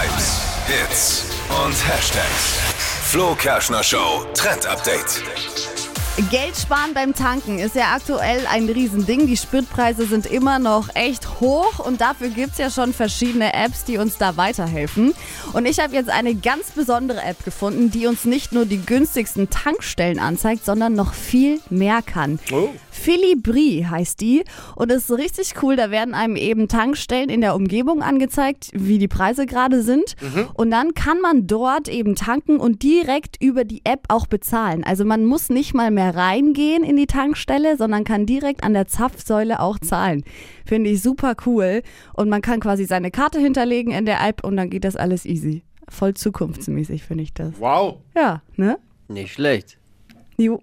Hits 0.00 1.24
und 1.48 1.74
Hashtags. 1.88 2.56
Flo 3.10 3.34
Kerschner 3.34 3.82
Show 3.82 4.24
Trend 4.32 4.64
Update. 4.64 5.24
Geld 6.30 6.56
sparen 6.56 6.94
beim 6.94 7.14
Tanken 7.14 7.58
ist 7.58 7.74
ja 7.74 7.96
aktuell 7.96 8.46
ein 8.46 8.68
Riesending. 8.68 9.26
Die 9.26 9.36
Spritpreise 9.36 10.06
sind 10.06 10.26
immer 10.26 10.60
noch 10.60 10.94
echt 10.94 11.40
hoch 11.40 11.80
und 11.80 12.00
dafür 12.00 12.28
gibt 12.28 12.52
es 12.52 12.58
ja 12.58 12.70
schon 12.70 12.92
verschiedene 12.92 13.52
Apps, 13.54 13.84
die 13.84 13.98
uns 13.98 14.18
da 14.18 14.36
weiterhelfen. 14.36 15.14
Und 15.52 15.66
ich 15.66 15.80
habe 15.80 15.94
jetzt 15.94 16.10
eine 16.10 16.36
ganz 16.36 16.70
besondere 16.70 17.20
App 17.22 17.44
gefunden, 17.44 17.90
die 17.90 18.06
uns 18.06 18.24
nicht 18.24 18.52
nur 18.52 18.66
die 18.66 18.80
günstigsten 18.80 19.50
Tankstellen 19.50 20.20
anzeigt, 20.20 20.64
sondern 20.64 20.94
noch 20.94 21.12
viel 21.12 21.60
mehr 21.70 22.02
kann. 22.02 22.38
Oh. 22.52 22.68
Philibri 22.98 23.86
heißt 23.88 24.20
die 24.20 24.44
und 24.76 24.92
ist 24.92 25.10
richtig 25.10 25.54
cool. 25.62 25.76
Da 25.76 25.90
werden 25.90 26.14
einem 26.14 26.36
eben 26.36 26.68
Tankstellen 26.68 27.30
in 27.30 27.40
der 27.40 27.54
Umgebung 27.54 28.02
angezeigt, 28.02 28.70
wie 28.74 28.98
die 28.98 29.08
Preise 29.08 29.46
gerade 29.46 29.82
sind. 29.82 30.16
Und 30.54 30.70
dann 30.70 30.94
kann 30.94 31.20
man 31.20 31.46
dort 31.46 31.88
eben 31.88 32.14
tanken 32.14 32.58
und 32.58 32.82
direkt 32.82 33.42
über 33.42 33.64
die 33.64 33.82
App 33.84 34.04
auch 34.08 34.26
bezahlen. 34.26 34.84
Also 34.84 35.04
man 35.04 35.24
muss 35.24 35.48
nicht 35.48 35.74
mal 35.74 35.90
mehr 35.90 36.14
reingehen 36.14 36.82
in 36.84 36.96
die 36.96 37.06
Tankstelle, 37.06 37.76
sondern 37.76 38.04
kann 38.04 38.26
direkt 38.26 38.64
an 38.64 38.74
der 38.74 38.86
Zapfsäule 38.86 39.60
auch 39.60 39.78
zahlen. 39.78 40.24
Finde 40.66 40.90
ich 40.90 41.00
super 41.00 41.34
cool. 41.46 41.82
Und 42.14 42.28
man 42.28 42.42
kann 42.42 42.60
quasi 42.60 42.84
seine 42.84 43.10
Karte 43.10 43.38
hinterlegen 43.38 43.92
in 43.92 44.06
der 44.06 44.26
App 44.26 44.44
und 44.44 44.56
dann 44.56 44.70
geht 44.70 44.84
das 44.84 44.96
alles 44.96 45.24
easy. 45.24 45.62
Voll 45.88 46.14
zukunftsmäßig 46.14 47.04
finde 47.04 47.24
ich 47.24 47.32
das. 47.32 47.54
Wow. 47.58 47.98
Ja, 48.14 48.42
ne? 48.56 48.78
Nicht 49.08 49.32
schlecht. 49.32 49.78
Jo. 50.36 50.60